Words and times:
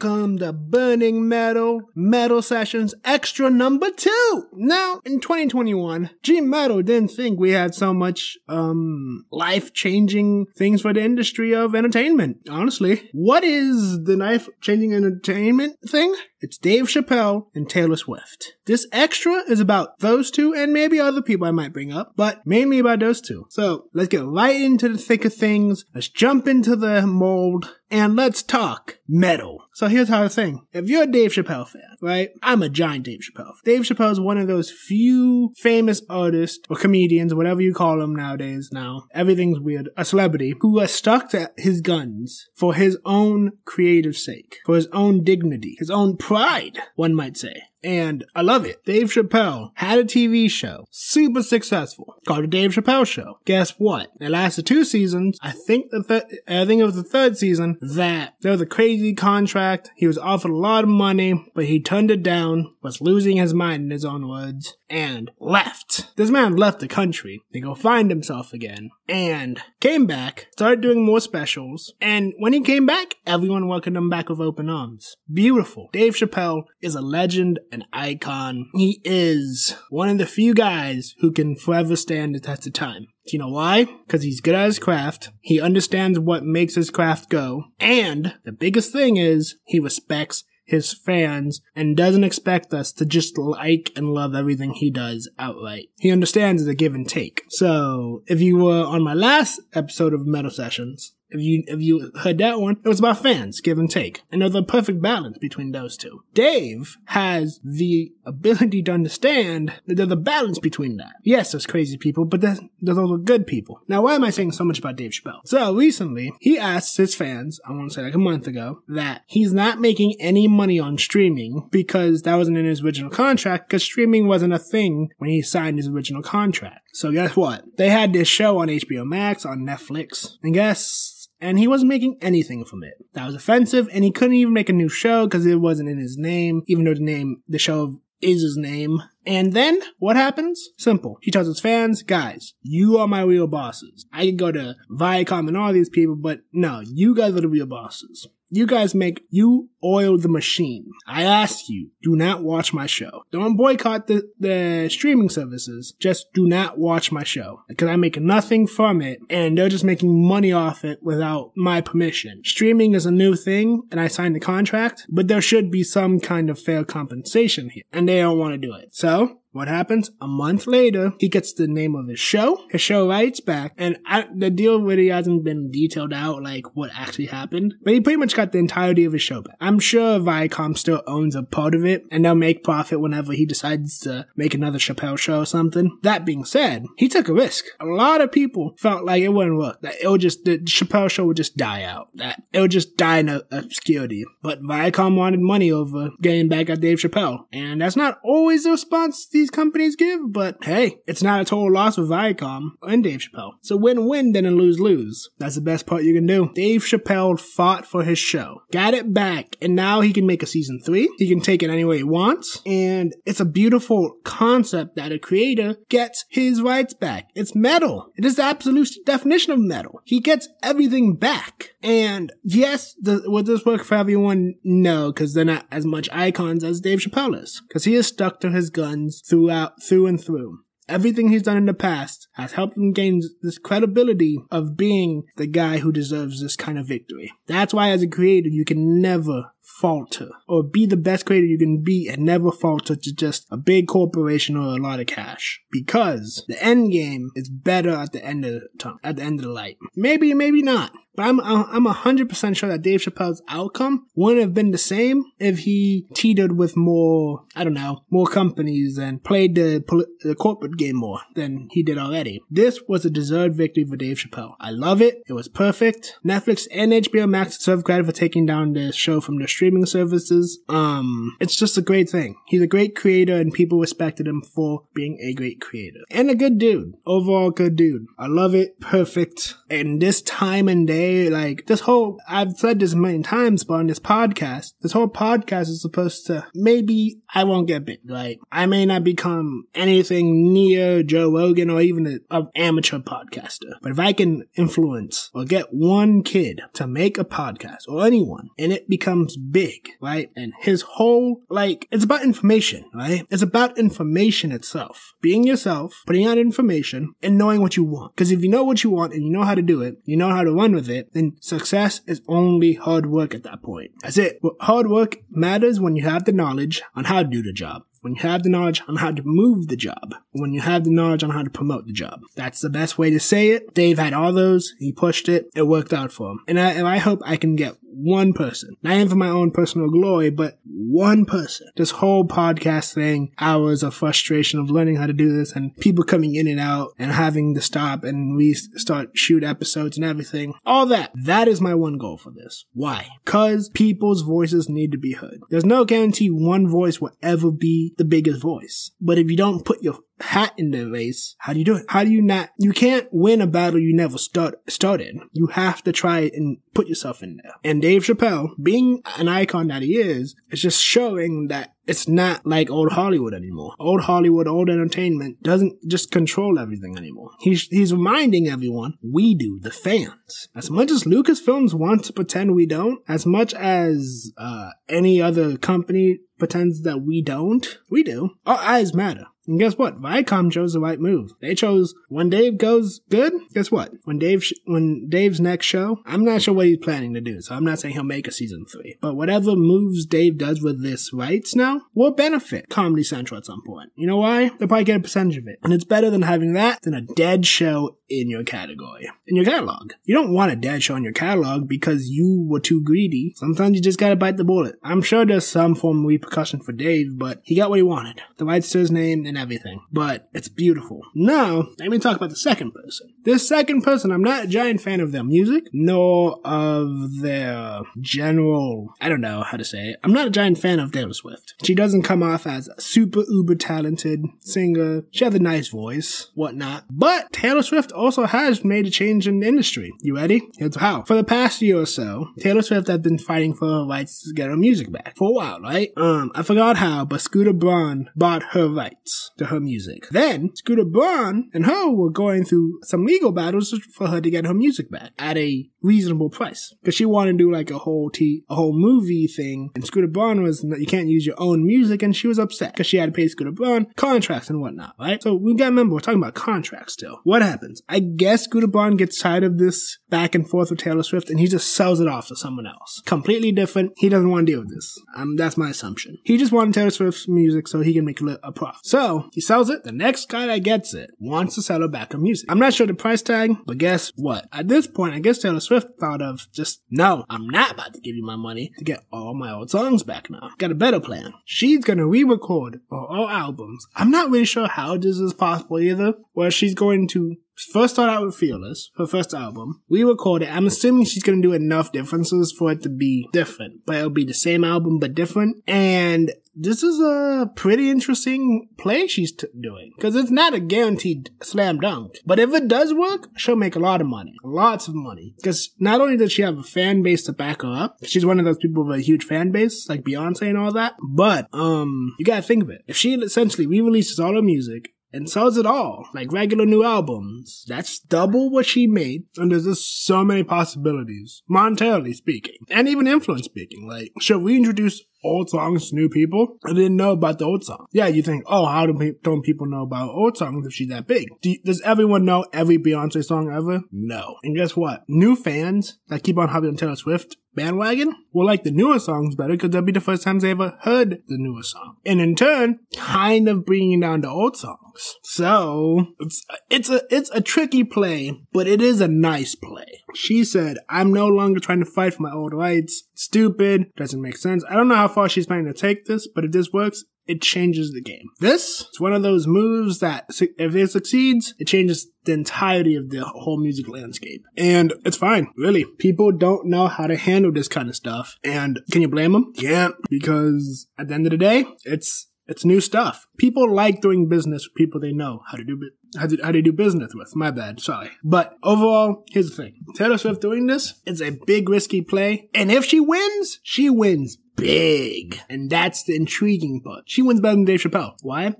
Welcome 0.00 0.38
to 0.38 0.52
Burning 0.52 1.28
Metal, 1.28 1.80
Metal 1.96 2.40
Sessions 2.40 2.94
Extra 3.04 3.50
number 3.50 3.90
two. 3.90 4.44
Now, 4.52 5.00
in 5.04 5.18
2021, 5.18 6.10
G 6.22 6.40
Metal 6.40 6.82
didn't 6.82 7.08
think 7.08 7.40
we 7.40 7.50
had 7.50 7.74
so 7.74 7.92
much, 7.92 8.38
um, 8.48 9.24
life 9.32 9.72
changing 9.72 10.46
things 10.56 10.82
for 10.82 10.92
the 10.92 11.02
industry 11.02 11.52
of 11.52 11.74
entertainment. 11.74 12.36
Honestly, 12.48 13.10
what 13.12 13.42
is 13.42 14.04
the 14.04 14.16
life 14.16 14.48
changing 14.60 14.94
entertainment 14.94 15.74
thing? 15.84 16.14
It's 16.40 16.56
Dave 16.56 16.84
Chappelle 16.84 17.46
and 17.52 17.68
Taylor 17.68 17.96
Swift. 17.96 18.54
This 18.66 18.86
extra 18.92 19.42
is 19.50 19.58
about 19.58 19.98
those 19.98 20.30
two 20.30 20.54
and 20.54 20.72
maybe 20.72 21.00
other 21.00 21.20
people 21.20 21.48
I 21.48 21.50
might 21.50 21.72
bring 21.72 21.92
up, 21.92 22.12
but 22.14 22.46
mainly 22.46 22.78
about 22.78 23.00
those 23.00 23.20
two. 23.20 23.46
So 23.50 23.86
let's 23.92 24.08
get 24.08 24.24
right 24.24 24.54
into 24.54 24.88
the 24.88 24.98
thick 24.98 25.24
of 25.24 25.34
things. 25.34 25.84
Let's 25.92 26.08
jump 26.08 26.46
into 26.46 26.76
the 26.76 27.04
mold 27.06 27.74
and 27.90 28.14
let's 28.14 28.42
talk 28.42 28.98
metal. 29.08 29.64
So 29.74 29.88
here's 29.88 30.08
how 30.08 30.22
the 30.22 30.28
thing. 30.28 30.60
If 30.72 30.88
you're 30.88 31.04
a 31.04 31.06
Dave 31.06 31.32
Chappelle 31.32 31.66
fan, 31.66 31.96
right? 32.02 32.30
I'm 32.42 32.62
a 32.62 32.68
giant 32.68 33.06
Dave 33.06 33.20
Chappelle. 33.20 33.54
fan. 33.54 33.62
Dave 33.64 33.82
Chappelle 33.82 34.12
is 34.12 34.20
one 34.20 34.38
of 34.38 34.46
those 34.46 34.70
few 34.70 35.52
famous 35.56 36.02
artists 36.10 36.64
or 36.68 36.76
comedians, 36.76 37.34
whatever 37.34 37.62
you 37.62 37.72
call 37.72 37.98
them 37.98 38.14
nowadays 38.14 38.70
now. 38.72 39.04
Everything's 39.12 39.60
weird. 39.60 39.88
A 39.96 40.04
celebrity 40.04 40.54
who 40.60 40.78
has 40.78 40.92
stuck 40.92 41.30
to 41.30 41.50
his 41.56 41.80
guns 41.80 42.46
for 42.54 42.74
his 42.74 42.98
own 43.04 43.52
creative 43.64 44.16
sake, 44.16 44.58
for 44.66 44.76
his 44.76 44.88
own 44.92 45.24
dignity, 45.24 45.76
his 45.78 45.90
own 45.90 46.16
pride, 46.28 46.78
one 46.94 47.14
might 47.14 47.38
say. 47.38 47.62
And 47.82 48.24
I 48.34 48.42
love 48.42 48.64
it. 48.64 48.84
Dave 48.84 49.08
Chappelle 49.08 49.70
had 49.74 49.98
a 49.98 50.04
TV 50.04 50.50
show, 50.50 50.84
super 50.90 51.42
successful, 51.42 52.14
called 52.26 52.44
The 52.44 52.48
Dave 52.48 52.72
Chappelle 52.72 53.06
Show. 53.06 53.38
Guess 53.44 53.74
what? 53.78 54.10
It 54.20 54.30
lasted 54.30 54.66
two 54.66 54.84
seasons. 54.84 55.38
I 55.42 55.52
think 55.52 55.90
the 55.90 56.26
I 56.48 56.64
think 56.64 56.80
it 56.80 56.84
was 56.84 56.96
the 56.96 57.04
third 57.04 57.36
season 57.36 57.78
that 57.80 58.34
there 58.40 58.52
was 58.52 58.60
a 58.60 58.66
crazy 58.66 59.14
contract. 59.14 59.90
He 59.96 60.06
was 60.06 60.18
offered 60.18 60.50
a 60.50 60.56
lot 60.56 60.84
of 60.84 60.90
money, 60.90 61.50
but 61.54 61.66
he 61.66 61.80
turned 61.80 62.10
it 62.10 62.22
down, 62.22 62.72
was 62.82 63.00
losing 63.00 63.36
his 63.36 63.54
mind 63.54 63.84
in 63.84 63.90
his 63.90 64.04
own 64.04 64.28
words, 64.28 64.76
and 64.90 65.30
left. 65.38 66.16
This 66.16 66.30
man 66.30 66.56
left 66.56 66.80
the 66.80 66.88
country 66.88 67.40
to 67.52 67.60
go 67.60 67.74
find 67.74 68.10
himself 68.10 68.52
again, 68.52 68.90
and 69.08 69.60
came 69.80 70.06
back, 70.06 70.48
started 70.52 70.80
doing 70.80 71.04
more 71.04 71.20
specials, 71.20 71.92
and 72.00 72.32
when 72.38 72.52
he 72.52 72.60
came 72.60 72.86
back, 72.86 73.14
everyone 73.26 73.68
welcomed 73.68 73.96
him 73.96 74.10
back 74.10 74.28
with 74.28 74.40
open 74.40 74.68
arms. 74.68 75.14
Beautiful. 75.32 75.88
Dave 75.92 76.14
Chappelle 76.14 76.62
is 76.80 76.94
a 76.94 77.00
legend, 77.00 77.60
an 77.72 77.84
icon. 77.92 78.68
He 78.74 79.00
is 79.04 79.76
one 79.90 80.08
of 80.08 80.18
the 80.18 80.26
few 80.26 80.54
guys 80.54 81.14
who 81.20 81.32
can 81.32 81.56
forever 81.56 81.96
stand 81.96 82.34
the 82.34 82.40
test 82.40 82.66
of 82.66 82.72
time. 82.72 83.06
Do 83.26 83.36
you 83.36 83.38
know 83.38 83.48
why? 83.48 83.84
Because 83.84 84.22
he's 84.22 84.40
good 84.40 84.54
at 84.54 84.66
his 84.66 84.78
craft. 84.78 85.30
He 85.40 85.60
understands 85.60 86.18
what 86.18 86.44
makes 86.44 86.74
his 86.74 86.90
craft 86.90 87.28
go. 87.28 87.64
And 87.78 88.34
the 88.44 88.52
biggest 88.52 88.92
thing 88.92 89.16
is 89.16 89.56
he 89.64 89.80
respects 89.80 90.44
his 90.68 90.92
fans 90.92 91.62
and 91.74 91.96
doesn't 91.96 92.24
expect 92.24 92.72
us 92.74 92.92
to 92.92 93.06
just 93.06 93.38
like 93.38 93.90
and 93.96 94.12
love 94.12 94.34
everything 94.34 94.74
he 94.74 94.90
does 94.90 95.28
outright. 95.38 95.88
He 95.98 96.12
understands 96.12 96.64
the 96.64 96.74
give 96.74 96.94
and 96.94 97.08
take. 97.08 97.42
So, 97.48 98.22
if 98.26 98.40
you 98.40 98.58
were 98.58 98.84
on 98.84 99.02
my 99.02 99.14
last 99.14 99.60
episode 99.74 100.12
of 100.12 100.26
Metal 100.26 100.50
Sessions, 100.50 101.14
if 101.30 101.40
you 101.40 101.64
if 101.66 101.80
you 101.80 102.10
heard 102.22 102.38
that 102.38 102.60
one, 102.60 102.78
it 102.84 102.88
was 102.88 102.98
about 102.98 103.22
fans, 103.22 103.60
give 103.60 103.78
and 103.78 103.90
take. 103.90 104.22
And 104.30 104.42
there's 104.42 104.54
a 104.54 104.62
perfect 104.62 105.00
balance 105.00 105.38
between 105.38 105.72
those 105.72 105.96
two. 105.96 106.22
Dave 106.34 106.96
has 107.06 107.60
the 107.62 108.12
ability 108.24 108.82
to 108.84 108.92
understand 108.92 109.74
that 109.86 109.96
there's 109.96 110.10
a 110.10 110.16
balance 110.16 110.58
between 110.58 110.96
that. 110.98 111.14
Yes, 111.22 111.52
there's 111.52 111.66
crazy 111.66 111.96
people, 111.96 112.24
but 112.24 112.40
there's, 112.40 112.60
there's 112.80 112.98
also 112.98 113.16
good 113.16 113.46
people. 113.46 113.80
Now, 113.88 114.02
why 114.02 114.14
am 114.14 114.24
I 114.24 114.30
saying 114.30 114.52
so 114.52 114.64
much 114.64 114.78
about 114.78 114.96
Dave 114.96 115.10
Chappelle? 115.10 115.40
So 115.44 115.74
recently, 115.74 116.32
he 116.40 116.58
asked 116.58 116.96
his 116.96 117.14
fans, 117.14 117.60
I 117.66 117.72
want 117.72 117.90
to 117.90 117.94
say 117.94 118.02
like 118.02 118.14
a 118.14 118.18
month 118.18 118.46
ago, 118.46 118.82
that 118.88 119.22
he's 119.26 119.52
not 119.52 119.80
making 119.80 120.14
any 120.20 120.48
money 120.48 120.78
on 120.78 120.98
streaming 120.98 121.68
because 121.70 122.22
that 122.22 122.36
wasn't 122.36 122.58
in 122.58 122.64
his 122.64 122.82
original 122.82 123.10
contract, 123.10 123.68
because 123.68 123.82
streaming 123.82 124.26
wasn't 124.26 124.52
a 124.52 124.58
thing 124.58 125.10
when 125.18 125.30
he 125.30 125.42
signed 125.42 125.78
his 125.78 125.88
original 125.88 126.22
contract. 126.22 126.88
So 126.92 127.12
guess 127.12 127.36
what? 127.36 127.64
They 127.76 127.90
had 127.90 128.12
this 128.12 128.28
show 128.28 128.58
on 128.58 128.68
HBO 128.68 129.06
Max, 129.06 129.46
on 129.46 129.60
Netflix, 129.60 130.36
and 130.42 130.54
guess 130.54 131.17
and 131.40 131.58
he 131.58 131.68
wasn't 131.68 131.88
making 131.88 132.18
anything 132.20 132.64
from 132.64 132.82
it. 132.82 132.94
That 133.14 133.26
was 133.26 133.34
offensive, 133.34 133.88
and 133.92 134.04
he 134.04 134.10
couldn't 134.10 134.36
even 134.36 134.52
make 134.52 134.68
a 134.68 134.74
new 134.74 134.88
show 134.88 135.26
because 135.26 135.46
it 135.46 135.56
wasn't 135.56 135.88
in 135.88 135.98
his 135.98 136.16
name, 136.18 136.62
even 136.66 136.84
though 136.84 136.94
the 136.94 137.00
name, 137.00 137.42
the 137.48 137.58
show 137.58 138.00
is 138.20 138.42
his 138.42 138.56
name. 138.56 139.02
And 139.26 139.52
then 139.52 139.80
what 139.98 140.16
happens? 140.16 140.70
Simple. 140.78 141.18
He 141.22 141.30
tells 141.30 141.46
his 141.46 141.60
fans, 141.60 142.02
guys, 142.02 142.54
you 142.62 142.98
are 142.98 143.06
my 143.06 143.22
real 143.22 143.46
bosses. 143.46 144.06
I 144.12 144.26
can 144.26 144.36
go 144.36 144.52
to 144.52 144.74
Viacom 144.90 145.48
and 145.48 145.56
all 145.56 145.72
these 145.72 145.90
people, 145.90 146.16
but 146.16 146.40
no, 146.52 146.82
you 146.84 147.14
guys 147.14 147.34
are 147.34 147.40
the 147.40 147.48
real 147.48 147.66
bosses. 147.66 148.26
You 148.50 148.66
guys 148.66 148.94
make, 148.94 149.24
you 149.30 149.68
oil 149.84 150.18
the 150.18 150.28
machine. 150.28 150.90
I 151.06 151.22
ask 151.22 151.68
you, 151.68 151.90
do 152.02 152.16
not 152.16 152.42
watch 152.42 152.72
my 152.72 152.86
show. 152.86 153.24
Don't 153.30 153.56
boycott 153.56 154.06
the, 154.06 154.28
the 154.38 154.88
streaming 154.90 155.28
services. 155.28 155.94
Just 155.98 156.32
do 156.32 156.46
not 156.46 156.78
watch 156.78 157.12
my 157.12 157.24
show. 157.24 157.62
Because 157.68 157.88
I 157.88 157.96
make 157.96 158.18
nothing 158.18 158.66
from 158.66 159.02
it 159.02 159.20
and 159.28 159.56
they're 159.56 159.68
just 159.68 159.84
making 159.84 160.26
money 160.26 160.52
off 160.52 160.84
it 160.84 161.02
without 161.02 161.52
my 161.56 161.80
permission. 161.80 162.42
Streaming 162.44 162.94
is 162.94 163.06
a 163.06 163.10
new 163.10 163.36
thing 163.36 163.82
and 163.90 164.00
I 164.00 164.08
signed 164.08 164.34
the 164.34 164.40
contract, 164.40 165.06
but 165.08 165.28
there 165.28 165.42
should 165.42 165.70
be 165.70 165.84
some 165.84 166.18
kind 166.18 166.50
of 166.50 166.58
fair 166.58 166.84
compensation 166.84 167.70
here. 167.70 167.84
And 167.92 168.08
they 168.08 168.20
don't 168.20 168.38
want 168.38 168.54
to 168.54 168.58
do 168.58 168.74
it. 168.74 168.94
So, 168.94 169.37
what 169.58 169.66
happens? 169.66 170.12
A 170.20 170.28
month 170.28 170.68
later, 170.68 171.12
he 171.18 171.28
gets 171.28 171.52
the 171.52 171.66
name 171.66 171.96
of 171.96 172.06
his 172.06 172.20
show. 172.20 172.64
His 172.70 172.80
show 172.80 173.08
writes 173.08 173.40
back, 173.40 173.74
and 173.76 173.98
I, 174.06 174.28
the 174.32 174.50
deal 174.50 174.80
really 174.80 175.08
hasn't 175.08 175.42
been 175.42 175.72
detailed 175.72 176.12
out, 176.12 176.44
like 176.44 176.76
what 176.76 176.90
actually 176.94 177.26
happened. 177.26 177.74
But 177.82 177.92
he 177.92 178.00
pretty 178.00 178.18
much 178.18 178.36
got 178.36 178.52
the 178.52 178.58
entirety 178.58 179.04
of 179.04 179.12
his 179.12 179.22
show 179.22 179.42
back. 179.42 179.56
I'm 179.60 179.80
sure 179.80 180.20
Viacom 180.20 180.78
still 180.78 181.02
owns 181.08 181.34
a 181.34 181.42
part 181.42 181.74
of 181.74 181.84
it, 181.84 182.04
and 182.12 182.24
they'll 182.24 182.36
make 182.36 182.62
profit 182.62 183.00
whenever 183.00 183.32
he 183.32 183.44
decides 183.44 183.98
to 184.00 184.28
make 184.36 184.54
another 184.54 184.78
Chappelle 184.78 185.18
show 185.18 185.40
or 185.40 185.46
something. 185.46 185.98
That 186.02 186.24
being 186.24 186.44
said, 186.44 186.86
he 186.96 187.08
took 187.08 187.26
a 187.26 187.34
risk. 187.34 187.64
A 187.80 187.86
lot 187.86 188.20
of 188.20 188.30
people 188.30 188.76
felt 188.78 189.04
like 189.04 189.24
it 189.24 189.30
wouldn't 189.30 189.58
work. 189.58 189.80
That 189.82 189.96
it 190.00 190.08
would 190.08 190.20
just 190.20 190.44
the 190.44 190.58
Chappelle 190.60 191.10
show 191.10 191.24
would 191.24 191.36
just 191.36 191.56
die 191.56 191.82
out. 191.82 192.10
That 192.14 192.44
it 192.52 192.60
would 192.60 192.70
just 192.70 192.96
die 192.96 193.18
in 193.18 193.28
obscurity. 193.50 194.24
But 194.40 194.62
Viacom 194.62 195.16
wanted 195.16 195.40
money 195.40 195.72
over 195.72 196.10
getting 196.22 196.48
back 196.48 196.70
at 196.70 196.80
Dave 196.80 196.98
Chappelle, 196.98 197.46
and 197.52 197.82
that's 197.82 197.96
not 197.96 198.20
always 198.22 198.62
the 198.62 198.70
response 198.70 199.26
these 199.26 199.47
companies 199.50 199.96
give, 199.96 200.32
but 200.32 200.62
hey, 200.62 200.98
it's 201.06 201.22
not 201.22 201.40
a 201.40 201.44
total 201.44 201.72
loss 201.72 201.96
for 201.96 202.02
Viacom 202.02 202.70
and 202.82 203.02
Dave 203.02 203.20
Chappelle. 203.20 203.52
So 203.62 203.76
win-win 203.76 204.32
then 204.32 204.46
a 204.46 204.50
lose-lose. 204.50 205.30
That's 205.38 205.54
the 205.54 205.60
best 205.60 205.86
part 205.86 206.04
you 206.04 206.14
can 206.14 206.26
do. 206.26 206.50
Dave 206.54 206.82
Chappelle 206.82 207.38
fought 207.38 207.86
for 207.86 208.04
his 208.04 208.18
show, 208.18 208.62
got 208.72 208.94
it 208.94 209.12
back, 209.12 209.56
and 209.60 209.74
now 209.74 210.00
he 210.00 210.12
can 210.12 210.26
make 210.26 210.42
a 210.42 210.46
season 210.46 210.80
three. 210.84 211.08
He 211.18 211.28
can 211.28 211.40
take 211.40 211.62
it 211.62 211.70
any 211.70 211.84
way 211.84 211.98
he 211.98 212.04
wants, 212.04 212.60
and 212.66 213.14
it's 213.24 213.40
a 213.40 213.44
beautiful 213.44 214.16
concept 214.24 214.96
that 214.96 215.12
a 215.12 215.18
creator 215.18 215.76
gets 215.88 216.24
his 216.28 216.60
rights 216.62 216.94
back. 216.94 217.30
It's 217.34 217.54
metal. 217.54 218.12
It 218.16 218.24
is 218.24 218.36
the 218.36 218.44
absolute 218.44 218.90
definition 219.04 219.52
of 219.52 219.58
metal. 219.58 220.00
He 220.04 220.20
gets 220.20 220.48
everything 220.62 221.16
back. 221.16 221.74
And 221.82 222.32
yes, 222.42 222.94
the, 223.00 223.22
will 223.26 223.42
this 223.42 223.64
work 223.64 223.84
for 223.84 223.94
everyone? 223.94 224.54
No, 224.64 225.12
because 225.12 225.34
they're 225.34 225.44
not 225.44 225.66
as 225.70 225.84
much 225.84 226.08
icons 226.12 226.64
as 226.64 226.80
Dave 226.80 226.98
Chappelle 226.98 227.40
is. 227.40 227.62
Because 227.66 227.84
he 227.84 227.94
is 227.94 228.06
stuck 228.06 228.40
to 228.40 228.50
his 228.50 228.70
guns 228.70 229.22
throughout, 229.28 229.82
through 229.82 230.06
and 230.06 230.22
through. 230.22 230.60
Everything 230.88 231.28
he's 231.28 231.42
done 231.42 231.58
in 231.58 231.66
the 231.66 231.74
past 231.74 232.28
has 232.34 232.52
helped 232.52 232.76
him 232.76 232.92
gain 232.92 233.20
this 233.42 233.58
credibility 233.58 234.38
of 234.50 234.74
being 234.74 235.24
the 235.36 235.46
guy 235.46 235.78
who 235.78 235.92
deserves 235.92 236.40
this 236.40 236.56
kind 236.56 236.78
of 236.78 236.88
victory. 236.88 237.30
That's 237.46 237.74
why 237.74 237.90
as 237.90 238.02
a 238.02 238.08
creator, 238.08 238.48
you 238.48 238.64
can 238.64 239.02
never 239.02 239.50
falter 239.78 240.28
or 240.48 240.62
be 240.62 240.86
the 240.86 240.96
best 240.96 241.26
creator 241.26 241.46
you 241.46 241.58
can 241.58 241.82
be 241.82 242.08
and 242.08 242.22
never 242.22 242.50
falter 242.50 242.96
to 242.96 243.14
just 243.14 243.46
a 243.50 243.56
big 243.56 243.86
corporation 243.86 244.56
or 244.56 244.76
a 244.76 244.82
lot 244.82 245.00
of 245.00 245.06
cash 245.06 245.60
because 245.70 246.44
the 246.48 246.62
end 246.62 246.90
game 246.90 247.30
is 247.34 247.48
better 247.48 247.90
at 247.90 248.12
the 248.12 248.24
end 248.24 248.44
of 248.44 248.54
the 248.54 248.68
time, 248.78 248.98
at 249.04 249.16
the 249.16 249.22
end 249.22 249.38
of 249.38 249.46
the 249.46 249.52
light. 249.52 249.76
Maybe, 249.94 250.34
maybe 250.34 250.62
not. 250.62 250.92
But 251.18 251.26
I'm 251.26 251.40
I'm 251.40 251.84
hundred 251.86 252.28
percent 252.28 252.56
sure 252.56 252.68
that 252.68 252.82
Dave 252.82 253.00
Chappelle's 253.00 253.42
outcome 253.48 254.06
wouldn't 254.14 254.40
have 254.40 254.54
been 254.54 254.70
the 254.70 254.78
same 254.78 255.24
if 255.40 255.58
he 255.58 256.06
teetered 256.14 256.56
with 256.56 256.76
more 256.76 257.42
I 257.56 257.64
don't 257.64 257.74
know 257.74 258.04
more 258.08 258.28
companies 258.28 258.98
and 258.98 259.24
played 259.24 259.56
the, 259.56 259.82
the 260.22 260.36
corporate 260.36 260.76
game 260.76 260.94
more 260.94 261.18
than 261.34 261.70
he 261.72 261.82
did 261.82 261.98
already. 261.98 262.40
This 262.48 262.80
was 262.86 263.04
a 263.04 263.10
deserved 263.10 263.56
victory 263.56 263.84
for 263.84 263.96
Dave 263.96 264.18
Chappelle. 264.18 264.54
I 264.60 264.70
love 264.70 265.02
it. 265.02 265.24
It 265.28 265.32
was 265.32 265.48
perfect. 265.48 266.14
Netflix 266.24 266.68
and 266.72 266.92
HBO 266.92 267.28
Max 267.28 267.58
deserve 267.58 267.82
credit 267.82 268.06
for 268.06 268.12
taking 268.12 268.46
down 268.46 268.74
the 268.74 268.92
show 268.92 269.20
from 269.20 269.40
the 269.40 269.48
streaming 269.68 269.86
services. 269.86 270.60
Um, 270.70 271.36
it's 271.40 271.54
just 271.54 271.76
a 271.76 271.82
great 271.82 272.08
thing. 272.08 272.36
He's 272.46 272.62
a 272.62 272.66
great 272.66 272.96
creator 272.96 273.36
and 273.36 273.52
people 273.52 273.78
respected 273.78 274.26
him 274.26 274.40
for 274.40 274.84
being 274.94 275.18
a 275.20 275.34
great 275.34 275.60
creator 275.60 276.00
and 276.10 276.30
a 276.30 276.34
good 276.34 276.58
dude. 276.58 276.94
Overall, 277.04 277.50
good 277.50 277.76
dude. 277.76 278.06
I 278.18 278.28
love 278.28 278.54
it. 278.54 278.80
Perfect. 278.80 279.56
And 279.68 280.00
this 280.00 280.22
time 280.22 280.68
and 280.68 280.86
day 280.86 281.28
like 281.28 281.66
this 281.66 281.80
whole, 281.80 282.18
I've 282.26 282.52
said 282.52 282.80
this 282.80 282.94
many 282.94 283.22
times, 283.22 283.64
but 283.64 283.74
on 283.74 283.88
this 283.88 284.00
podcast, 284.00 284.72
this 284.80 284.92
whole 284.92 285.08
podcast 285.08 285.68
is 285.68 285.82
supposed 285.82 286.26
to, 286.26 286.46
maybe 286.54 287.20
I 287.34 287.44
won't 287.44 287.68
get 287.68 287.84
big. 287.84 288.00
Like 288.06 288.40
I 288.50 288.64
may 288.64 288.86
not 288.86 289.04
become 289.04 289.66
anything 289.74 290.50
near 290.50 291.02
Joe 291.02 291.30
Rogan 291.30 291.68
or 291.68 291.82
even 291.82 292.06
an 292.30 292.48
amateur 292.56 293.00
podcaster, 293.00 293.74
but 293.82 293.92
if 293.92 293.98
I 293.98 294.14
can 294.14 294.44
influence 294.56 295.30
or 295.34 295.44
get 295.44 295.74
one 295.74 296.22
kid 296.22 296.62
to 296.72 296.86
make 296.86 297.18
a 297.18 297.24
podcast 297.24 297.86
or 297.86 298.06
anyone 298.06 298.48
and 298.58 298.72
it 298.72 298.88
becomes 298.88 299.36
big, 299.36 299.57
right? 300.00 300.30
And 300.36 300.52
his 300.58 300.82
whole, 300.82 301.42
like, 301.48 301.86
it's 301.90 302.04
about 302.04 302.22
information, 302.22 302.84
right? 302.94 303.26
It's 303.30 303.42
about 303.42 303.78
information 303.78 304.52
itself. 304.52 305.14
Being 305.20 305.44
yourself, 305.44 306.02
putting 306.06 306.26
out 306.26 306.38
information, 306.38 307.14
and 307.22 307.38
knowing 307.38 307.60
what 307.60 307.76
you 307.76 307.84
want. 307.84 308.14
Because 308.14 308.30
if 308.30 308.42
you 308.42 308.48
know 308.48 308.64
what 308.64 308.84
you 308.84 308.90
want 308.90 309.12
and 309.12 309.22
you 309.22 309.30
know 309.30 309.44
how 309.44 309.54
to 309.54 309.62
do 309.62 309.82
it, 309.82 309.98
you 310.04 310.16
know 310.16 310.30
how 310.30 310.44
to 310.44 310.52
run 310.52 310.74
with 310.74 310.88
it, 310.88 311.12
then 311.12 311.36
success 311.40 312.00
is 312.06 312.22
only 312.28 312.74
hard 312.74 313.06
work 313.06 313.34
at 313.34 313.42
that 313.44 313.62
point. 313.62 313.92
That's 314.02 314.18
it. 314.18 314.40
Hard 314.60 314.88
work 314.88 315.16
matters 315.30 315.80
when 315.80 315.96
you 315.96 316.04
have 316.04 316.24
the 316.24 316.32
knowledge 316.32 316.82
on 316.94 317.04
how 317.04 317.22
to 317.22 317.28
do 317.28 317.42
the 317.42 317.52
job 317.52 317.82
when 318.00 318.14
you 318.14 318.22
have 318.22 318.42
the 318.42 318.50
knowledge 318.50 318.82
on 318.88 318.96
how 318.96 319.10
to 319.10 319.22
move 319.24 319.68
the 319.68 319.76
job, 319.76 320.14
when 320.32 320.52
you 320.52 320.60
have 320.60 320.84
the 320.84 320.90
knowledge 320.90 321.22
on 321.22 321.30
how 321.30 321.42
to 321.42 321.50
promote 321.50 321.86
the 321.86 321.92
job. 321.92 322.20
That's 322.36 322.60
the 322.60 322.70
best 322.70 322.98
way 322.98 323.10
to 323.10 323.20
say 323.20 323.48
it. 323.48 323.74
Dave 323.74 323.98
had 323.98 324.12
all 324.12 324.32
those. 324.32 324.74
He 324.78 324.92
pushed 324.92 325.28
it. 325.28 325.50
It 325.54 325.66
worked 325.66 325.92
out 325.92 326.12
for 326.12 326.30
him. 326.30 326.40
And 326.46 326.58
I, 326.58 326.70
and 326.70 326.86
I 326.86 326.98
hope 326.98 327.20
I 327.24 327.36
can 327.36 327.56
get 327.56 327.76
one 327.98 328.32
person, 328.32 328.76
not 328.82 328.94
even 328.94 329.08
for 329.08 329.16
my 329.16 329.28
own 329.28 329.50
personal 329.50 329.90
glory, 329.90 330.30
but 330.30 330.58
one 330.64 331.24
person. 331.24 331.68
This 331.76 331.90
whole 331.90 332.24
podcast 332.24 332.94
thing, 332.94 333.32
hours 333.38 333.82
of 333.82 333.94
frustration 333.94 334.60
of 334.60 334.70
learning 334.70 334.96
how 334.96 335.06
to 335.06 335.12
do 335.12 335.36
this 335.36 335.52
and 335.52 335.76
people 335.78 336.04
coming 336.04 336.36
in 336.36 336.46
and 336.46 336.60
out 336.60 336.92
and 336.98 337.10
having 337.10 337.54
to 337.54 337.60
stop 337.60 338.04
and 338.04 338.36
we 338.36 338.54
start 338.54 339.10
shoot 339.14 339.42
episodes 339.42 339.96
and 339.96 340.04
everything. 340.04 340.54
All 340.64 340.86
that. 340.86 341.10
That 341.24 341.48
is 341.48 341.60
my 341.60 341.74
one 341.74 341.98
goal 341.98 342.16
for 342.18 342.30
this. 342.30 342.64
Why? 342.72 343.08
Cause 343.24 343.68
people's 343.68 344.22
voices 344.22 344.68
need 344.68 344.92
to 344.92 344.98
be 344.98 345.14
heard. 345.14 345.40
There's 345.50 345.66
no 345.66 345.84
guarantee 345.84 346.28
one 346.28 346.68
voice 346.68 347.00
will 347.00 347.12
ever 347.20 347.50
be 347.50 347.87
the 347.96 348.04
biggest 348.04 348.40
voice. 348.40 348.90
But 349.00 349.18
if 349.18 349.30
you 349.30 349.36
don't 349.36 349.64
put 349.64 349.82
your 349.82 349.98
hat 350.20 350.52
in 350.56 350.70
the 350.70 350.90
race, 350.90 351.34
how 351.38 351.52
do 351.52 351.58
you 351.58 351.64
do 351.64 351.76
it? 351.76 351.84
How 351.88 352.04
do 352.04 352.10
you 352.10 352.22
not, 352.22 352.50
you 352.58 352.72
can't 352.72 353.08
win 353.10 353.40
a 353.40 353.46
battle 353.46 353.80
you 353.80 353.94
never 353.94 354.18
start, 354.18 354.56
started. 354.68 355.18
You 355.32 355.48
have 355.48 355.82
to 355.84 355.92
try 355.92 356.30
and 356.32 356.58
put 356.74 356.88
yourself 356.88 357.22
in 357.22 357.38
there. 357.42 357.52
And 357.64 357.82
Dave 357.82 358.04
Chappelle, 358.04 358.50
being 358.62 359.02
an 359.16 359.28
icon 359.28 359.68
that 359.68 359.82
he 359.82 359.96
is, 359.96 360.34
is 360.50 360.62
just 360.62 360.82
showing 360.82 361.48
that 361.48 361.74
it's 361.86 362.06
not 362.06 362.44
like 362.44 362.70
old 362.70 362.92
Hollywood 362.92 363.32
anymore. 363.32 363.74
Old 363.80 364.02
Hollywood, 364.02 364.46
old 364.46 364.68
entertainment 364.68 365.42
doesn't 365.42 365.78
just 365.88 366.10
control 366.10 366.58
everything 366.58 366.98
anymore. 366.98 367.30
He's, 367.40 367.62
he's 367.68 367.94
reminding 367.94 368.46
everyone 368.46 368.94
we 369.02 369.34
do, 369.34 369.58
the 369.60 369.70
fans. 369.70 370.48
As 370.54 370.70
much 370.70 370.90
as 370.90 371.04
Lucasfilms 371.04 371.72
want 371.72 372.04
to 372.04 372.12
pretend 372.12 372.54
we 372.54 372.66
don't, 372.66 373.00
as 373.08 373.24
much 373.24 373.54
as, 373.54 374.30
uh, 374.36 374.70
any 374.88 375.22
other 375.22 375.56
company 375.56 376.18
pretends 376.38 376.82
that 376.82 377.02
we 377.02 377.22
don't, 377.22 377.78
we 377.90 378.02
do. 378.02 378.30
Our 378.44 378.58
eyes 378.58 378.94
matter. 378.94 379.26
And 379.48 379.58
guess 379.58 379.78
what? 379.78 380.00
Viacom 380.00 380.52
chose 380.52 380.74
the 380.74 380.80
right 380.80 381.00
move. 381.00 381.32
They 381.40 381.54
chose 381.54 381.94
when 382.08 382.28
Dave 382.28 382.58
goes 382.58 383.00
good. 383.08 383.32
Guess 383.54 383.70
what? 383.70 383.92
When 384.04 384.18
Dave, 384.18 384.44
sh- 384.44 384.52
when 384.66 385.08
Dave's 385.08 385.40
next 385.40 385.66
show, 385.66 386.00
I'm 386.04 386.24
not 386.24 386.42
sure 386.42 386.54
what 386.54 386.66
he's 386.66 386.78
planning 386.78 387.14
to 387.14 387.20
do. 387.20 387.40
So 387.40 387.54
I'm 387.54 387.64
not 387.64 387.78
saying 387.78 387.94
he'll 387.94 388.04
make 388.04 388.28
a 388.28 388.32
season 388.32 388.66
three. 388.66 388.98
But 389.00 389.16
whatever 389.16 389.56
moves 389.56 390.04
Dave 390.04 390.36
does 390.36 390.60
with 390.62 390.82
this 390.82 391.12
rights 391.12 391.56
now 391.56 391.82
will 391.94 392.10
benefit 392.10 392.68
Comedy 392.68 393.02
Central 393.02 393.38
at 393.38 393.46
some 393.46 393.62
point. 393.66 393.90
You 393.96 394.06
know 394.06 394.18
why? 394.18 394.50
They'll 394.58 394.68
probably 394.68 394.84
get 394.84 394.98
a 394.98 395.00
percentage 395.00 395.38
of 395.38 395.48
it. 395.48 395.58
And 395.62 395.72
it's 395.72 395.84
better 395.84 396.10
than 396.10 396.22
having 396.22 396.52
that 396.52 396.82
than 396.82 396.94
a 396.94 397.00
dead 397.00 397.46
show 397.46 397.96
in 398.08 398.28
your 398.30 398.42
category, 398.42 399.08
in 399.26 399.36
your 399.36 399.44
catalog. 399.44 399.92
You 400.04 400.14
don't 400.14 400.32
want 400.32 400.52
a 400.52 400.56
dead 400.56 400.82
show 400.82 400.96
in 400.96 401.04
your 401.04 401.12
catalog 401.12 401.68
because 401.68 402.08
you 402.08 402.46
were 402.48 402.60
too 402.60 402.82
greedy. 402.82 403.34
Sometimes 403.36 403.76
you 403.76 403.82
just 403.82 403.98
gotta 403.98 404.16
bite 404.16 404.36
the 404.36 404.44
bullet. 404.44 404.76
I'm 404.82 405.02
sure 405.02 405.26
there's 405.26 405.46
some 405.46 405.74
form 405.74 406.00
of 406.00 406.06
repercussion 406.06 406.60
for 406.60 406.72
Dave, 406.72 407.18
but 407.18 407.40
he 407.44 407.56
got 407.56 407.70
what 407.70 407.78
he 407.78 407.82
wanted. 407.82 408.20
The 408.38 408.46
rights 408.46 408.70
to 408.70 408.78
his 408.78 408.90
name 408.90 409.26
and 409.26 409.37
everything. 409.38 409.80
But 409.92 410.28
it's 410.34 410.48
beautiful. 410.48 411.00
Now, 411.14 411.68
let 411.78 411.88
me 411.88 411.98
talk 411.98 412.16
about 412.16 412.30
the 412.30 412.36
second 412.36 412.72
person. 412.72 413.14
This 413.28 413.46
second 413.46 413.82
person, 413.82 414.10
I'm 414.10 414.22
not 414.22 414.44
a 414.44 414.46
giant 414.46 414.80
fan 414.80 415.00
of 415.00 415.12
their 415.12 415.22
music, 415.22 415.68
nor 415.74 416.40
of 416.46 417.20
their 417.20 417.80
general, 418.00 418.94
I 419.02 419.10
don't 419.10 419.20
know 419.20 419.42
how 419.42 419.58
to 419.58 419.66
say 419.66 419.88
it. 419.88 419.96
I'm 420.02 420.14
not 420.14 420.28
a 420.28 420.30
giant 420.30 420.56
fan 420.56 420.80
of 420.80 420.92
Taylor 420.92 421.12
Swift. 421.12 421.52
She 421.62 421.74
doesn't 421.74 422.04
come 422.04 422.22
off 422.22 422.46
as 422.46 422.68
a 422.68 422.80
super 422.80 423.24
uber 423.28 423.54
talented 423.56 424.24
singer. 424.40 425.02
She 425.10 425.26
has 425.26 425.34
a 425.34 425.40
nice 425.40 425.68
voice, 425.68 426.30
whatnot. 426.36 426.86
But 426.88 427.30
Taylor 427.30 427.62
Swift 427.62 427.92
also 427.92 428.24
has 428.24 428.64
made 428.64 428.86
a 428.86 428.90
change 428.90 429.28
in 429.28 429.40
the 429.40 429.46
industry. 429.46 429.92
You 430.00 430.16
ready? 430.16 430.48
Here's 430.56 430.76
how. 430.76 431.02
For 431.02 431.14
the 431.14 431.22
past 431.22 431.60
year 431.60 431.82
or 431.82 431.84
so, 431.84 432.28
Taylor 432.40 432.62
Swift 432.62 432.88
has 432.88 433.00
been 433.00 433.18
fighting 433.18 433.52
for 433.52 433.68
her 433.68 433.86
rights 433.86 434.26
to 434.26 434.32
get 434.32 434.48
her 434.48 434.56
music 434.56 434.90
back. 434.90 435.18
For 435.18 435.28
a 435.28 435.34
while, 435.34 435.60
right? 435.60 435.90
Um, 435.98 436.32
I 436.34 436.42
forgot 436.42 436.78
how, 436.78 437.04
but 437.04 437.20
Scooter 437.20 437.52
Braun 437.52 438.08
bought 438.16 438.54
her 438.54 438.68
rights 438.68 439.32
to 439.36 439.44
her 439.44 439.60
music. 439.60 440.08
Then, 440.10 440.56
Scooter 440.56 440.86
Braun 440.86 441.50
and 441.52 441.66
her 441.66 441.90
were 441.90 442.08
going 442.08 442.46
through 442.46 442.80
some 442.84 443.04
legal 443.04 443.17
battles 443.32 443.74
for 443.92 444.08
her 444.08 444.20
to 444.20 444.30
get 444.30 444.46
her 444.46 444.54
music 444.54 444.90
back 444.90 445.12
at 445.18 445.36
a 445.36 445.68
reasonable 445.82 446.30
price. 446.30 446.74
Cause 446.84 446.94
she 446.94 447.04
wanted 447.04 447.32
to 447.32 447.38
do 447.38 447.52
like 447.52 447.70
a 447.70 447.78
whole 447.78 448.10
t- 448.10 448.44
a 448.48 448.54
whole 448.54 448.72
movie 448.72 449.26
thing. 449.26 449.70
And 449.74 449.84
Scooter 449.84 450.08
Braun 450.08 450.42
was, 450.42 450.64
you 450.64 450.86
can't 450.86 451.08
use 451.08 451.26
your 451.26 451.36
own 451.38 451.66
music. 451.66 452.02
And 452.02 452.16
she 452.16 452.26
was 452.26 452.38
upset 452.38 452.76
cause 452.76 452.86
she 452.86 452.96
had 452.96 453.06
to 453.06 453.12
pay 453.12 453.28
Scooter 453.28 453.52
Braun 453.52 453.86
contracts 453.96 454.50
and 454.50 454.60
whatnot, 454.60 454.94
right? 454.98 455.22
So 455.22 455.34
we 455.34 455.54
gotta 455.54 455.70
remember, 455.70 455.94
we're 455.94 456.00
talking 456.00 456.22
about 456.22 456.34
contracts 456.34 456.94
still. 456.94 457.20
What 457.24 457.42
happens? 457.42 457.82
I 457.88 458.00
guess 458.00 458.44
Scooter 458.44 458.66
Braun 458.66 458.96
gets 458.96 459.20
tired 459.20 459.44
of 459.44 459.58
this 459.58 459.98
back 460.08 460.34
and 460.34 460.48
forth 460.48 460.70
with 460.70 460.80
Taylor 460.80 461.02
Swift 461.02 461.30
and 461.30 461.38
he 461.38 461.46
just 461.46 461.74
sells 461.74 462.00
it 462.00 462.08
off 462.08 462.28
to 462.28 462.36
someone 462.36 462.66
else. 462.66 463.02
Completely 463.04 463.52
different. 463.52 463.92
He 463.96 464.08
doesn't 464.08 464.30
want 464.30 464.46
to 464.46 464.52
deal 464.52 464.60
with 464.60 464.74
this. 464.74 464.98
Um, 465.16 465.36
that's 465.36 465.56
my 465.56 465.70
assumption. 465.70 466.18
He 466.24 466.36
just 466.36 466.52
wanted 466.52 466.74
Taylor 466.74 466.90
Swift's 466.90 467.28
music 467.28 467.68
so 467.68 467.80
he 467.80 467.94
can 467.94 468.04
make 468.04 468.20
a, 468.20 468.38
a 468.42 468.52
profit. 468.52 468.84
So 468.86 469.28
he 469.32 469.40
sells 469.40 469.70
it. 469.70 469.84
The 469.84 469.92
next 469.92 470.28
guy 470.28 470.46
that 470.46 470.62
gets 470.62 470.94
it 470.94 471.10
wants 471.18 471.54
to 471.56 471.62
sell 471.62 471.80
her 471.80 471.88
back 471.88 472.12
her 472.12 472.18
music. 472.18 472.50
I'm 472.50 472.58
not 472.58 472.74
sure 472.74 472.86
the 472.86 472.94
price 473.08 473.22
tag, 473.22 473.56
but 473.64 473.78
guess 473.78 474.12
what? 474.16 474.46
At 474.52 474.68
this 474.68 474.86
point, 474.86 475.14
I 475.14 475.18
guess 475.18 475.38
Taylor 475.38 475.60
Swift 475.60 475.98
thought 475.98 476.20
of 476.20 476.46
just, 476.52 476.82
no, 476.90 477.24
I'm 477.30 477.48
not 477.48 477.72
about 477.72 477.94
to 477.94 478.00
give 478.00 478.14
you 478.14 478.22
my 478.22 478.36
money 478.36 478.70
to 478.76 478.84
get 478.84 479.02
all 479.10 479.32
my 479.32 479.50
old 479.50 479.70
songs 479.70 480.02
back 480.02 480.28
now. 480.28 480.50
Got 480.58 480.72
a 480.72 480.74
better 480.74 481.00
plan. 481.00 481.32
She's 481.46 481.82
gonna 481.82 482.06
re-record 482.06 482.80
all 482.90 483.26
albums. 483.26 483.86
I'm 483.96 484.10
not 484.10 484.28
really 484.28 484.44
sure 484.44 484.68
how 484.68 484.98
this 484.98 485.16
is 485.16 485.32
possible 485.32 485.80
either, 485.80 486.16
where 486.34 486.50
she's 486.50 486.74
going 486.74 487.08
to 487.08 487.36
first 487.72 487.94
start 487.94 488.10
out 488.10 488.24
with 488.24 488.36
Fearless, 488.36 488.90
her 488.96 489.06
first 489.06 489.34
album. 489.34 489.82
We 489.88 490.04
record 490.04 490.42
it. 490.42 490.54
I'm 490.54 490.66
assuming 490.66 491.04
she's 491.04 491.22
gonna 491.22 491.42
do 491.42 491.52
enough 491.52 491.92
differences 491.92 492.52
for 492.52 492.72
it 492.72 492.82
to 492.82 492.88
be 492.88 493.28
different, 493.32 493.80
but 493.86 493.96
it'll 493.96 494.10
be 494.10 494.24
the 494.24 494.34
same 494.34 494.64
album 494.64 494.98
but 494.98 495.14
different. 495.14 495.62
And 495.66 496.32
this 496.60 496.82
is 496.82 496.98
a 497.00 497.50
pretty 497.54 497.88
interesting 497.88 498.68
play 498.78 499.06
she's 499.06 499.32
t- 499.32 499.46
doing 499.60 499.92
because 499.96 500.16
it's 500.16 500.30
not 500.30 500.54
a 500.54 500.60
guaranteed 500.60 501.30
slam 501.40 501.78
dunk. 501.78 502.18
But 502.26 502.40
if 502.40 502.52
it 502.52 502.66
does 502.66 502.92
work, 502.92 503.28
she'll 503.36 503.54
make 503.56 503.76
a 503.76 503.80
lot 503.80 504.00
of 504.00 504.08
money, 504.08 504.34
lots 504.42 504.88
of 504.88 504.94
money. 504.94 505.34
Because 505.36 505.70
not 505.78 506.00
only 506.00 506.16
does 506.16 506.32
she 506.32 506.42
have 506.42 506.58
a 506.58 506.64
fan 506.64 507.02
base 507.02 507.22
to 507.24 507.32
back 507.32 507.62
her 507.62 507.72
up, 507.72 507.98
she's 508.04 508.26
one 508.26 508.40
of 508.40 508.44
those 508.44 508.58
people 508.58 508.84
with 508.84 508.98
a 508.98 509.02
huge 509.02 509.24
fan 509.24 509.52
base 509.52 509.88
like 509.88 510.02
Beyonce 510.02 510.48
and 510.48 510.58
all 510.58 510.72
that. 510.72 510.94
But 511.00 511.48
um, 511.52 512.16
you 512.18 512.24
gotta 512.24 512.42
think 512.42 512.64
of 512.64 512.70
it. 512.70 512.82
If 512.88 512.96
she 512.96 513.14
essentially 513.14 513.66
re-releases 513.66 514.18
all 514.18 514.34
her 514.34 514.42
music 514.42 514.90
and 515.12 515.28
sells 515.28 515.56
it 515.56 515.66
all, 515.66 516.06
like 516.14 516.32
regular 516.32 516.66
new 516.66 516.84
albums. 516.84 517.64
That's 517.68 517.98
double 517.98 518.50
what 518.50 518.66
she 518.66 518.86
made, 518.86 519.24
and 519.36 519.50
there's 519.50 519.64
just 519.64 520.04
so 520.04 520.24
many 520.24 520.42
possibilities, 520.42 521.42
monetarily 521.50 522.14
speaking, 522.14 522.58
and 522.70 522.88
even 522.88 523.06
influence 523.06 523.44
speaking. 523.44 523.88
Like, 523.88 524.12
should 524.20 524.42
we 524.42 524.56
introduce 524.56 525.02
old 525.24 525.50
songs 525.50 525.90
to 525.90 525.96
new 525.96 526.08
people? 526.08 526.58
I 526.64 526.72
didn't 526.72 526.96
know 526.96 527.12
about 527.12 527.38
the 527.38 527.44
old 527.44 527.64
song. 527.64 527.86
Yeah, 527.92 528.06
you 528.06 528.22
think, 528.22 528.44
oh, 528.46 528.66
how 528.66 528.86
do 528.86 528.94
pe- 528.94 529.18
don't 529.22 529.42
people 529.42 529.66
know 529.66 529.82
about 529.82 530.10
old 530.10 530.36
songs 530.36 530.66
if 530.66 530.72
she's 530.72 530.88
that 530.88 531.06
big? 531.06 531.28
Do 531.42 531.50
you- 531.50 531.58
does 531.64 531.80
everyone 531.82 532.24
know 532.24 532.44
every 532.52 532.78
Beyonce 532.78 533.24
song 533.24 533.50
ever? 533.50 533.82
No. 533.92 534.36
And 534.42 534.56
guess 534.56 534.76
what? 534.76 535.04
New 535.08 535.36
fans 535.36 535.98
that 536.08 536.22
keep 536.22 536.38
on 536.38 536.48
hopping 536.48 536.70
on 536.70 536.76
Taylor 536.76 536.96
Swift 536.96 537.36
bandwagon 537.54 538.14
will 538.32 538.46
like 538.46 538.62
the 538.62 538.70
newer 538.70 539.00
songs 539.00 539.34
better 539.34 539.54
because 539.54 539.70
that'll 539.70 539.84
be 539.84 539.90
the 539.90 540.00
first 540.00 540.22
times 540.22 540.42
they 540.42 540.50
ever 540.52 540.78
heard 540.82 541.22
the 541.26 541.36
newer 541.36 541.62
song. 541.62 541.96
And 542.06 542.20
in 542.20 542.36
turn, 542.36 542.78
kind 542.96 543.48
of 543.48 543.66
bringing 543.66 544.00
down 544.00 544.20
the 544.20 544.28
old 544.28 544.56
songs. 544.56 545.16
So 545.22 546.06
it's 546.20 546.44
it's 546.70 546.88
a 546.88 547.02
it's 547.10 547.30
a 547.30 547.40
tricky 547.40 547.84
play, 547.84 548.32
but 548.52 548.66
it 548.66 548.80
is 548.80 549.00
a 549.00 549.08
nice 549.08 549.54
play. 549.54 550.02
She 550.14 550.44
said, 550.44 550.78
"I'm 550.88 551.12
no 551.12 551.26
longer 551.26 551.60
trying 551.60 551.80
to 551.80 551.84
fight 551.84 552.14
for 552.14 552.22
my 552.22 552.32
old 552.32 552.54
rights. 552.54 553.04
Stupid, 553.14 553.86
doesn't 553.96 554.22
make 554.22 554.36
sense. 554.36 554.64
I 554.68 554.74
don't 554.74 554.88
know 554.88 554.94
how 554.94 555.07
far 555.08 555.28
she's 555.28 555.46
planning 555.46 555.66
to 555.66 555.72
take 555.72 556.04
this, 556.04 556.28
but 556.28 556.44
if 556.44 556.52
this 556.52 556.72
works." 556.72 557.04
It 557.26 557.42
changes 557.42 557.92
the 557.92 558.00
game. 558.00 558.30
This 558.40 558.86
is 558.90 559.00
one 559.00 559.12
of 559.12 559.22
those 559.22 559.46
moves 559.46 559.98
that, 559.98 560.30
if 560.40 560.74
it 560.74 560.90
succeeds, 560.90 561.52
it 561.58 561.66
changes 561.66 562.10
the 562.24 562.32
entirety 562.32 562.94
of 562.94 563.10
the 563.10 563.22
whole 563.22 563.60
music 563.60 563.86
landscape. 563.86 564.42
And 564.56 564.94
it's 565.04 565.18
fine, 565.18 565.48
really. 565.54 565.84
People 565.98 566.32
don't 566.32 566.68
know 566.68 566.86
how 566.86 567.06
to 567.06 567.16
handle 567.16 567.52
this 567.52 567.68
kind 567.68 567.90
of 567.90 567.96
stuff. 567.96 568.36
And 568.42 568.80
can 568.90 569.02
you 569.02 569.08
blame 569.08 569.32
them? 569.32 569.52
Can't, 569.52 569.94
because 570.08 570.86
at 570.98 571.08
the 571.08 571.14
end 571.16 571.26
of 571.26 571.32
the 571.32 571.36
day, 571.36 571.66
it's 571.84 572.28
it's 572.48 572.64
new 572.64 572.80
stuff. 572.80 573.26
People 573.36 573.72
like 573.72 574.00
doing 574.00 574.28
business 574.28 574.66
with 574.66 574.74
people 574.74 575.00
they 575.00 575.12
know 575.12 575.42
how 575.50 575.58
to 575.58 575.64
do 575.64 575.78
how 576.16 576.26
to, 576.26 576.38
how 576.42 576.50
to 576.50 576.62
do 576.62 576.72
business 576.72 577.12
with. 577.14 577.36
My 577.36 577.50
bad, 577.50 577.80
sorry. 577.80 578.10
But 578.24 578.56
overall, 578.62 579.24
here's 579.30 579.50
the 579.50 579.56
thing: 579.62 579.84
Taylor 579.94 580.18
Swift 580.18 580.40
doing 580.40 580.66
this 580.66 580.94
is 581.06 581.20
a 581.20 581.38
big 581.46 581.68
risky 581.68 582.00
play, 582.00 582.48
and 582.54 582.72
if 582.72 582.84
she 582.84 583.00
wins, 583.00 583.60
she 583.62 583.90
wins 583.90 584.38
big, 584.56 585.38
and 585.48 585.70
that's 585.70 586.04
the 586.04 586.16
intriguing 586.16 586.80
part. 586.82 587.04
She 587.06 587.22
wins 587.22 587.40
better 587.40 587.56
than 587.56 587.66
Dave 587.66 587.82
Chappelle. 587.82 588.14
Why? 588.22 588.54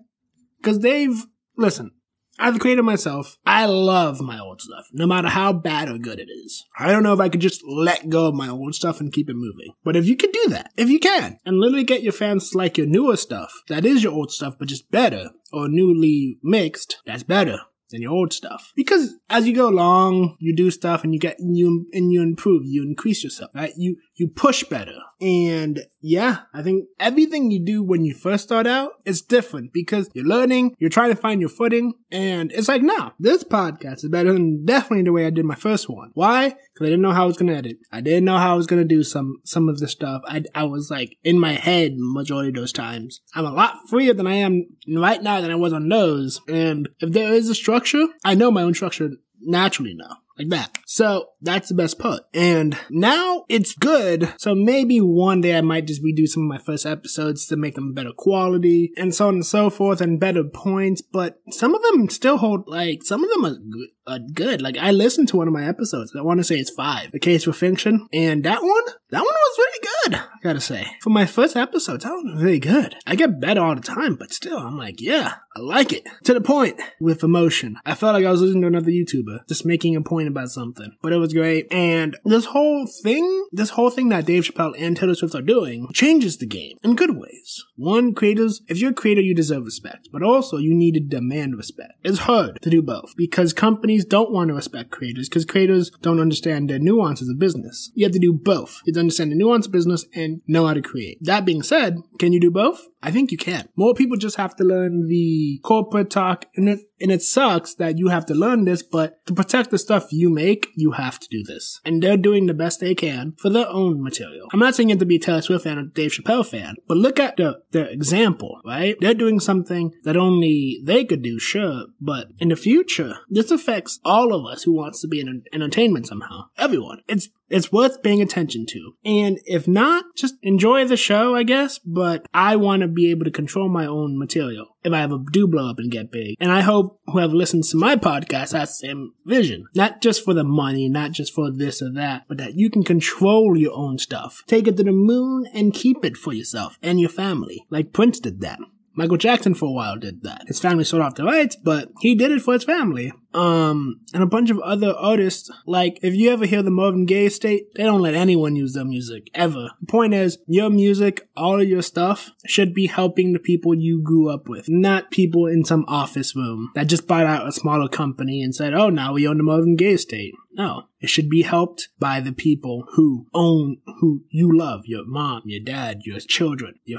Because 0.61 0.79
Dave, 0.79 1.27
listen, 1.57 1.93
as 2.39 2.57
a 2.57 2.59
creator 2.59 2.83
myself, 2.83 3.37
I 3.45 3.67
love 3.67 4.21
my 4.21 4.39
old 4.39 4.61
stuff, 4.61 4.87
no 4.93 5.07
matter 5.07 5.29
how 5.29 5.53
bad 5.53 5.89
or 5.89 5.99
good 5.99 6.21
it 6.21 6.31
is. 6.31 6.65
I 6.79 6.91
don't 6.91 7.03
know 7.03 7.13
if 7.13 7.21
I 7.21 7.29
could 7.29 7.41
just 7.41 7.63
let 7.67 8.09
go 8.09 8.27
of 8.27 8.35
my 8.35 8.49
old 8.49 8.75
stuff 8.75 9.01
and 9.01 9.13
keep 9.13 9.29
it 9.29 9.37
moving. 9.37 9.73
But 9.85 9.97
if 9.97 10.07
you 10.07 10.17
could 10.17 10.33
do 10.33 10.47
that, 10.51 10.73
if 10.77 10.89
you 10.89 10.99
can, 10.99 11.39
and 11.45 11.59
literally 11.59 11.85
get 11.85 12.03
your 12.03 12.13
fans 12.13 12.51
to 12.51 12.59
like 12.59 12.79
your 12.79 12.87
newer 12.87 13.17
stuff, 13.17 13.53
that 13.69 13.85
is 13.85 14.03
your 14.03 14.13
old 14.13 14.31
stuff, 14.31 14.55
but 14.59 14.69
just 14.69 14.91
better, 14.91 15.31
or 15.53 15.69
newly 15.69 16.39
mixed, 16.43 16.99
that's 17.07 17.23
better 17.23 17.59
than 17.91 18.03
your 18.03 18.13
old 18.13 18.33
stuff. 18.33 18.73
Because 18.77 19.15
as 19.31 19.47
you 19.47 19.55
go 19.55 19.69
along, 19.69 20.37
you 20.39 20.55
do 20.55 20.71
stuff 20.71 21.05
and 21.05 21.15
you 21.15 21.21
get 21.21 21.37
you 21.41 21.87
and 21.93 22.13
you 22.13 22.23
improve, 22.23 22.63
you 22.65 22.83
increase 22.83 23.25
yourself, 23.25 23.51
right? 23.55 23.73
You 23.77 23.97
you 24.19 24.29
push 24.29 24.65
better. 24.65 24.97
And 25.21 25.81
yeah, 26.01 26.41
I 26.53 26.63
think 26.63 26.87
everything 27.01 27.51
you 27.51 27.65
do 27.65 27.83
when 27.83 28.05
you 28.05 28.15
first 28.15 28.45
start 28.45 28.67
out 28.67 28.93
is 29.05 29.23
different 29.23 29.73
because 29.73 30.11
you're 30.13 30.25
learning, 30.25 30.75
you're 30.79 30.91
trying 30.91 31.11
to 31.11 31.17
find 31.17 31.41
your 31.41 31.49
footing, 31.49 31.95
and 32.11 32.53
it's 32.53 32.69
like, 32.69 32.83
nah, 32.83 33.11
this 33.19 33.43
podcast 33.43 34.05
is 34.05 34.09
better 34.09 34.33
than 34.33 34.65
definitely 34.65 35.05
the 35.05 35.13
way 35.13 35.27
I 35.27 35.31
did 35.31 35.45
my 35.45 35.55
first 35.55 35.89
one. 35.89 36.11
Why? 36.15 36.49
Because 36.49 36.87
I 36.87 36.91
didn't 36.91 37.03
know 37.03 37.13
how 37.13 37.25
I 37.25 37.27
was 37.27 37.37
gonna 37.37 37.55
edit. 37.55 37.79
I 37.93 38.01
didn't 38.01 38.25
know 38.25 38.39
how 38.39 38.53
I 38.53 38.57
was 38.57 38.67
gonna 38.67 38.85
do 38.85 39.03
some 39.03 39.41
some 39.45 39.69
of 39.69 39.79
the 39.79 39.89
stuff. 39.89 40.23
I 40.27 40.45
I 40.55 40.65
was 40.65 40.91
like 40.91 41.17
in 41.25 41.39
my 41.39 41.53
head 41.53 41.95
majority 41.97 42.49
of 42.49 42.55
those 42.55 42.73
times. 42.73 43.21
I'm 43.35 43.45
a 43.45 43.53
lot 43.53 43.77
freer 43.89 44.15
than 44.15 44.27
I 44.27 44.35
am 44.35 44.67
right 44.89 45.23
now 45.23 45.41
than 45.41 45.51
I 45.51 45.57
was 45.57 45.73
on 45.73 45.89
those. 45.89 46.41
And 46.49 46.89
if 47.01 47.13
there 47.13 47.33
is 47.33 47.49
a 47.49 47.55
structure, 47.55 48.07
I 48.25 48.35
know 48.35 48.51
my 48.51 48.63
own 48.63 48.75
structure 48.75 49.11
naturally 49.41 49.95
now 49.95 50.19
like 50.39 50.49
that. 50.51 50.71
So 50.87 51.31
that's 51.43 51.69
the 51.69 51.75
best 51.75 51.99
part. 51.99 52.23
And 52.33 52.79
now 52.91 53.45
it's 53.49 53.75
good. 53.75 54.33
So 54.39 54.55
maybe 54.55 54.99
one 55.01 55.41
day 55.41 55.57
I 55.57 55.61
might 55.61 55.87
just 55.87 56.03
redo 56.03 56.27
some 56.27 56.45
of 56.45 56.49
my 56.49 56.59
first 56.59 56.87
episodes 56.87 57.47
to 57.47 57.57
make 57.57 57.75
them 57.75 57.95
better 57.95 58.13
quality 58.17 58.93
and 58.97 59.15
so 59.15 59.29
on 59.29 59.35
and 59.35 59.47
so 59.47 59.71
forth 59.71 60.01
and 60.01 60.21
better 60.21 60.45
points. 60.45 61.03
But 61.03 61.41
some 61.51 61.75
of 61.75 61.83
them 61.83 62.09
still 62.09 62.39
hold, 62.39 62.69
like, 62.69 63.03
some 63.03 63.25
of 63.25 63.31
them 63.31 63.45
are 63.45 63.55
good. 63.55 63.89
Are 64.09 64.19
good. 64.19 64.63
Like 64.63 64.79
I 64.79 64.91
listened 64.91 65.29
to 65.29 65.37
one 65.37 65.49
of 65.49 65.53
my 65.53 65.69
episodes. 65.69 66.15
I 66.17 66.23
want 66.23 66.41
to 66.41 66.45
say 66.45 66.57
it's 66.57 66.71
five. 66.71 67.13
The 67.13 67.19
case 67.19 67.45
for 67.45 67.53
fiction, 67.53 68.09
and 68.11 68.43
that 68.45 68.63
one, 68.63 68.85
that 69.11 69.19
one 69.19 69.27
was 69.27 69.59
really 69.59 69.89
good. 70.11 70.15
I 70.15 70.39
gotta 70.43 70.61
say, 70.63 70.87
for 71.03 71.11
my 71.11 71.27
first 71.27 71.57
episode, 71.57 72.01
that 72.01 72.13
one 72.13 72.35
was 72.35 72.43
really 72.43 72.59
good. 72.59 72.95
I 73.07 73.17
get 73.17 73.41
better 73.41 73.61
all 73.61 73.75
the 73.75 73.83
time, 73.83 74.15
but 74.15 74.33
still, 74.33 74.57
I'm 74.57 74.79
like, 74.79 75.01
yeah, 75.01 75.35
I 75.55 75.61
like 75.61 75.93
it 75.93 76.07
to 76.25 76.33
the 76.33 76.41
point 76.41 76.81
with 77.01 77.23
emotion. 77.23 77.77
I 77.85 77.95
felt 77.95 78.15
like 78.15 78.25
I 78.25 78.31
was 78.31 78.41
listening 78.41 78.63
to 78.63 78.69
another 78.69 78.91
YouTuber 78.91 79.41
just 79.49 79.67
making 79.67 79.97
a 79.97 80.01
point 80.01 80.29
about 80.29 80.51
something, 80.51 80.97
but 81.03 81.13
it 81.13 81.19
was 81.19 81.33
great. 81.33 81.67
And 81.71 82.17
this 82.25 82.47
whole 82.47 82.87
thing, 82.87 83.47
this 83.53 83.71
whole 83.71 83.91
thing 83.91 84.09
that 84.09 84.25
Dave 84.25 84.45
Chappelle 84.45 84.75
and 84.79 84.97
Taylor 84.97 85.15
Swift 85.15 85.35
are 85.35 85.43
doing 85.43 85.89
changes 85.93 86.39
the 86.39 86.47
game 86.47 86.79
in 86.83 86.95
good 86.95 87.17
ways. 87.17 87.65
One, 87.77 88.15
creators, 88.15 88.63
if 88.69 88.79
you're 88.79 88.93
a 88.93 88.95
creator, 88.95 89.21
you 89.21 89.35
deserve 89.35 89.65
respect, 89.65 90.09
but 90.13 90.23
also 90.23 90.57
you 90.57 90.75
need 90.75 90.95
to 90.95 91.01
demand 91.01 91.57
respect. 91.57 91.95
It's 92.05 92.21
hard 92.21 92.63
to 92.63 92.71
do 92.71 92.81
both 92.81 93.15
because 93.17 93.53
companies 93.53 93.98
companies 93.99 94.11
don't 94.11 94.33
want 94.33 94.49
to 94.49 94.55
respect 94.55 94.91
creators 94.91 95.29
because 95.29 95.45
creators 95.45 95.91
don't 96.03 96.21
understand 96.21 96.71
the 96.71 96.79
nuances 96.79 97.29
of 97.29 97.39
business. 97.39 97.91
You 97.95 98.05
have 98.07 98.13
to 98.13 98.19
do 98.19 98.33
both. 98.33 98.81
You 98.85 98.91
have 98.91 98.95
to 98.95 99.01
understand 99.01 99.33
the 99.33 99.37
nuance 99.37 99.67
of 99.67 99.73
business 99.73 100.05
and 100.15 100.41
know 100.47 100.67
how 100.67 100.75
to 100.75 100.83
create. 100.83 101.19
That 101.21 101.45
being 101.45 101.63
said, 101.63 101.99
can 102.19 102.33
you 102.33 102.41
do 102.41 102.51
both? 102.51 102.87
I 103.03 103.11
think 103.11 103.31
you 103.31 103.39
can. 103.39 103.69
More 103.77 103.95
people 103.95 104.17
just 104.17 104.37
have 104.37 104.57
to 104.57 104.65
learn 104.65 105.09
the 105.09 105.61
corporate 105.63 106.11
talk 106.11 106.47
and 106.57 106.69
it, 106.69 106.81
and 107.01 107.13
it 107.13 107.23
sucks 107.23 107.75
that 107.75 107.99
you 107.99 108.09
have 108.09 108.27
to 108.27 108.35
learn 108.35 108.65
this, 108.65 108.83
but 108.83 109.25
to 109.27 109.33
protect 109.33 109.71
the 109.71 109.79
stuff 109.79 110.13
you 110.13 110.31
make, 110.31 110.69
you 110.75 110.93
have 110.93 111.21
to 111.21 111.29
do 111.29 111.45
this. 111.45 111.81
And 111.85 112.03
they're 112.03 112.17
doing 112.17 112.47
the 112.47 112.55
best 112.55 112.81
they 112.81 112.95
can 112.95 113.35
for 113.39 113.51
their 113.51 113.69
own 113.69 114.03
material. 114.03 114.49
I'm 114.53 114.59
not 114.59 114.75
saying 114.75 114.89
you 114.89 114.95
have 114.95 115.01
to 115.01 115.07
be 115.07 115.17
a 115.17 115.21
Taylor 115.21 115.43
Swift 115.43 115.65
fan 115.65 115.79
or 115.79 115.85
Dave 115.85 116.11
Chappelle 116.11 116.47
fan, 116.47 116.75
but 116.89 116.97
look 116.97 117.21
at 117.21 117.37
the, 117.37 117.61
the 117.71 117.89
example, 117.91 118.61
right? 118.65 118.97
They're 119.01 119.15
doing 119.15 119.39
something 119.39 119.95
that 120.03 120.17
only 120.17 120.81
they 120.83 121.05
could 121.05 121.23
do, 121.23 121.39
sure, 121.39 121.87
but 122.01 122.29
in 122.39 122.49
the 122.49 122.57
future, 122.57 123.15
this 123.29 123.51
affects 123.51 124.01
all 124.05 124.35
of 124.35 124.45
us 124.45 124.65
who 124.65 124.73
wants 124.73 125.01
to 125.03 125.09
be 125.09 125.21
in 125.21 125.45
entertainment 125.53 126.09
somehow. 126.09 126.49
Everyone. 126.57 127.03
It's 127.07 127.29
it's 127.51 127.73
worth 127.73 128.03
paying 128.03 128.21
attention 128.23 128.67
to. 128.67 128.93
And 129.05 129.39
if 129.45 129.67
not, 129.67 130.05
just 130.17 130.35
enjoy 130.43 130.85
the 130.85 130.97
show, 130.97 131.35
I 131.35 131.43
guess, 131.43 131.79
but 131.79 132.27
I 132.35 132.57
want 132.57 132.83
to 132.83 132.89
be 132.89 133.11
able 133.11 133.25
to 133.25 133.31
control 133.31 133.69
my 133.69 133.87
own 133.87 134.19
material 134.19 134.77
if 134.85 134.93
I 134.93 135.03
ever 135.03 135.19
do 135.33 135.47
blow 135.47 135.71
up 135.71 135.79
and 135.79 135.91
get 135.91 136.13
big. 136.13 136.37
And 136.41 136.53
I 136.53 136.61
hope 136.61 137.01
whoever 137.07 137.35
listens 137.35 137.71
to 137.71 137.77
my 137.77 137.97
podcast 137.97 138.53
has 138.53 138.71
the 138.71 138.87
same 138.87 139.13
vision. 139.25 139.67
Not 139.75 140.01
just 140.01 140.25
for 140.25 140.35
the 140.35 140.45
money, 140.45 140.89
not 140.89 141.13
just 141.13 141.35
for 141.35 141.51
this 141.51 141.83
or 141.83 141.93
that, 141.93 142.25
but 142.29 142.39
that 142.39 142.55
you 142.55 142.71
can 142.71 142.85
control 142.85 143.57
your 143.57 143.75
own 143.75 143.99
stuff. 143.99 144.43
Take 144.47 144.67
it 144.67 144.77
to 144.77 144.85
the 144.85 144.93
moon 144.93 145.47
and 145.53 145.75
keep 145.75 146.05
it 146.05 146.17
for 146.17 146.33
yourself 146.33 146.79
and 146.83 147.01
your 147.01 147.11
family, 147.11 147.67
like 147.71 147.93
Prince 147.93 148.21
did 148.21 148.41
that. 148.41 148.59
Michael 148.99 149.17
Jackson 149.17 149.55
for 149.55 149.67
a 149.67 149.71
while 149.71 149.97
did 149.97 150.25
that. 150.25 150.43
His 150.49 150.59
family 150.59 150.83
sold 150.83 151.05
off 151.05 151.15
the 151.15 151.23
rights, 151.23 151.55
but 151.55 151.89
he 152.01 152.17
did 152.17 152.33
it 152.33 152.43
for 152.43 152.55
his 152.55 152.65
family. 152.65 153.13
Um, 153.33 154.01
and 154.13 154.25
a 154.25 154.27
bunch 154.27 154.51
of 154.51 154.59
other 154.59 154.93
artists, 154.93 155.49
like 155.67 156.01
if 156.03 156.15
you 156.15 156.33
ever 156.33 156.47
hear 156.47 156.65
the 156.65 156.73
Marvin 156.73 157.07
Gaye 157.07 157.27
estate, 157.27 157.73
they 157.77 157.85
don't 157.85 158.03
let 158.03 158.15
anyone 158.15 158.57
use 158.57 158.73
their 158.73 158.85
music, 158.85 159.29
ever. 159.35 159.71
The 159.81 159.87
point 159.87 160.15
is, 160.15 160.39
your 160.49 160.69
music, 160.69 161.29
all 161.37 161.61
of 161.61 161.69
your 161.69 161.83
stuff, 161.83 162.33
should 162.45 162.75
be 162.75 162.89
helping 162.89 163.33
the 163.33 163.39
people 163.39 163.73
you 163.73 164.03
grew 164.03 164.31
up 164.35 164.49
with, 164.49 164.69
not 164.69 165.13
people 165.13 165.47
in 165.47 165.65
some 165.65 165.85
office 165.87 166.35
room 166.35 166.73
that 166.75 166.89
just 166.89 167.07
bought 167.07 167.27
out 167.27 167.47
a 167.47 167.53
smaller 167.53 167.89
company 167.89 168.43
and 168.43 168.53
said, 168.53 168.75
oh, 168.75 168.91
now 168.91 169.13
we 169.13 169.29
own 169.29 169.37
the 169.37 169.45
Marvin 169.45 169.77
Gaye 169.77 169.93
estate. 169.93 170.35
No, 170.55 170.89
it 171.01 171.09
should 171.09 171.31
be 171.31 171.43
helped 171.43 171.89
by 172.01 172.19
the 172.19 172.33
people 172.33 172.85
who 172.95 173.29
own, 173.33 173.77
who 174.01 174.25
you 174.29 174.51
love, 174.53 174.87
your 174.87 175.07
mom, 175.07 175.43
your 175.45 175.63
dad, 175.63 176.01
your 176.05 176.19
children, 176.19 176.81
your 176.85 176.99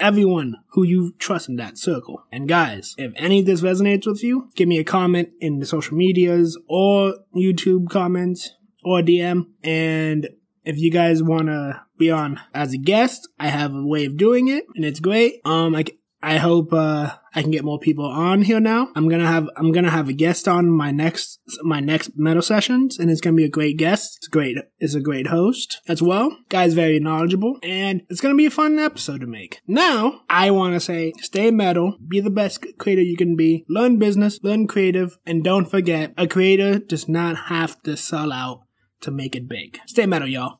everyone 0.00 0.56
who 0.70 0.82
you 0.82 1.14
trust 1.18 1.48
in 1.48 1.56
that 1.56 1.78
circle. 1.78 2.24
And 2.32 2.48
guys, 2.48 2.94
if 2.98 3.12
any 3.16 3.40
of 3.40 3.46
this 3.46 3.60
resonates 3.60 4.06
with 4.06 4.22
you, 4.22 4.48
give 4.56 4.68
me 4.68 4.78
a 4.78 4.84
comment 4.84 5.30
in 5.40 5.58
the 5.58 5.66
social 5.66 5.96
medias 5.96 6.58
or 6.68 7.14
YouTube 7.36 7.90
comments 7.90 8.56
or 8.82 9.00
DM. 9.00 9.46
And 9.62 10.28
if 10.64 10.78
you 10.78 10.90
guys 10.90 11.22
want 11.22 11.46
to 11.46 11.82
be 11.98 12.10
on 12.10 12.40
as 12.54 12.72
a 12.72 12.78
guest, 12.78 13.28
I 13.38 13.48
have 13.48 13.74
a 13.74 13.86
way 13.86 14.06
of 14.06 14.16
doing 14.16 14.48
it 14.48 14.64
and 14.74 14.84
it's 14.84 15.00
great. 15.00 15.40
Um, 15.44 15.74
I, 15.74 15.84
I 16.22 16.36
hope, 16.36 16.72
uh, 16.72 17.10
I 17.34 17.42
can 17.42 17.50
get 17.50 17.64
more 17.64 17.78
people 17.78 18.04
on 18.04 18.42
here 18.42 18.60
now. 18.60 18.88
I'm 18.96 19.08
gonna 19.08 19.26
have 19.26 19.48
I'm 19.56 19.72
gonna 19.72 19.90
have 19.90 20.08
a 20.08 20.12
guest 20.12 20.48
on 20.48 20.70
my 20.70 20.90
next 20.90 21.38
my 21.62 21.80
next 21.80 22.10
metal 22.16 22.42
sessions, 22.42 22.98
and 22.98 23.10
it's 23.10 23.20
gonna 23.20 23.36
be 23.36 23.44
a 23.44 23.48
great 23.50 23.76
guest. 23.76 24.16
It's 24.18 24.28
great. 24.28 24.56
It's 24.78 24.94
a 24.94 25.00
great 25.00 25.28
host 25.28 25.80
as 25.86 26.02
well. 26.02 26.36
Guy's 26.48 26.74
very 26.74 26.98
knowledgeable, 26.98 27.58
and 27.62 28.02
it's 28.08 28.20
gonna 28.20 28.34
be 28.34 28.46
a 28.46 28.50
fun 28.50 28.78
episode 28.78 29.20
to 29.20 29.26
make. 29.26 29.60
Now, 29.66 30.22
I 30.28 30.50
want 30.50 30.74
to 30.74 30.80
say, 30.80 31.12
stay 31.20 31.50
metal, 31.50 31.96
be 32.06 32.20
the 32.20 32.30
best 32.30 32.66
creator 32.78 33.02
you 33.02 33.16
can 33.16 33.36
be, 33.36 33.64
learn 33.68 33.98
business, 33.98 34.40
learn 34.42 34.66
creative, 34.66 35.18
and 35.24 35.44
don't 35.44 35.70
forget, 35.70 36.12
a 36.16 36.26
creator 36.26 36.78
does 36.78 37.08
not 37.08 37.36
have 37.48 37.80
to 37.82 37.96
sell 37.96 38.32
out 38.32 38.62
to 39.02 39.10
make 39.10 39.34
it 39.34 39.48
big. 39.48 39.78
Stay 39.86 40.06
metal, 40.06 40.28
y'all. 40.28 40.48